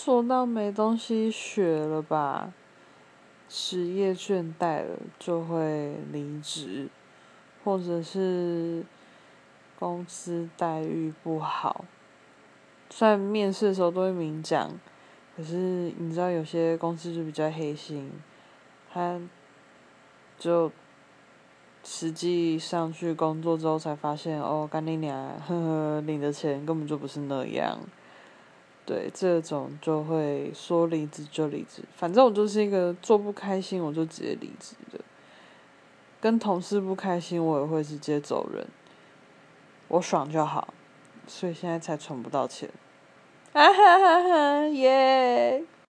[0.00, 2.52] 做到没东西学了吧，
[3.48, 6.88] 职业倦怠了就会离职，
[7.64, 8.86] 或者是
[9.76, 11.84] 公司待遇不好。
[12.88, 14.70] 虽然面试的时候都会明讲，
[15.36, 18.12] 可是你知道有些公司就比较黑心，
[18.92, 19.20] 他
[20.38, 20.70] 就
[21.82, 27.80] 实际上去工作之后才发现，哦，干你娘，呵呵，领的钱根本就不是那样。
[28.88, 34.98] 对，这种就会说离职就离职，反正我就是一个做不开心我就直接离职的，
[36.22, 38.66] 跟同事不开心我也会直接走人，
[39.88, 40.72] 我爽就好，
[41.26, 42.70] 所以现在才存不到钱，
[43.52, 45.27] 啊哈哈哈，耶。